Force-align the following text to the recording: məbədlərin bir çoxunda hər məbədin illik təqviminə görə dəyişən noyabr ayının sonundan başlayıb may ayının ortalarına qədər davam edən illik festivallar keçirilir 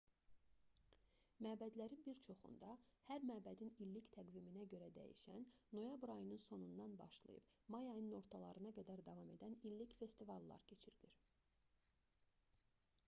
məbədlərin 1.45 1.99
bir 2.05 2.21
çoxunda 2.27 2.69
hər 3.09 3.25
məbədin 3.31 3.73
illik 3.85 4.07
təqviminə 4.15 4.63
görə 4.71 4.87
dəyişən 4.95 5.45
noyabr 5.79 6.11
ayının 6.15 6.41
sonundan 6.45 6.95
başlayıb 7.03 7.51
may 7.75 7.89
ayının 7.91 8.15
ortalarına 8.21 8.71
qədər 8.79 9.03
davam 9.11 9.29
edən 9.37 9.59
illik 9.73 9.93
festivallar 10.01 10.65
keçirilir 10.73 11.21